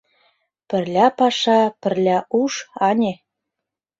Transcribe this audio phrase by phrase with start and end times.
[0.69, 2.53] Пырля паша, пырля уш,
[2.89, 3.13] ане.